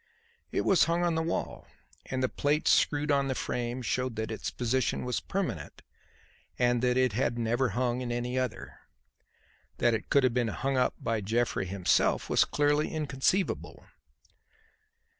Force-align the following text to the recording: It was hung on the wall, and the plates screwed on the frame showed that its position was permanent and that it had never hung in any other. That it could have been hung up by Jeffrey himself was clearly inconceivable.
It 0.51 0.61
was 0.61 0.85
hung 0.85 1.03
on 1.03 1.13
the 1.13 1.21
wall, 1.21 1.67
and 2.07 2.23
the 2.23 2.27
plates 2.27 2.71
screwed 2.71 3.11
on 3.11 3.27
the 3.27 3.35
frame 3.35 3.83
showed 3.83 4.15
that 4.15 4.31
its 4.31 4.49
position 4.49 5.05
was 5.05 5.19
permanent 5.19 5.83
and 6.57 6.81
that 6.81 6.97
it 6.97 7.13
had 7.13 7.37
never 7.37 7.69
hung 7.77 8.01
in 8.01 8.11
any 8.11 8.35
other. 8.35 8.79
That 9.77 9.93
it 9.93 10.09
could 10.09 10.23
have 10.23 10.33
been 10.33 10.47
hung 10.47 10.75
up 10.75 10.95
by 10.99 11.21
Jeffrey 11.21 11.67
himself 11.67 12.31
was 12.31 12.45
clearly 12.45 12.87
inconceivable. 12.91 13.85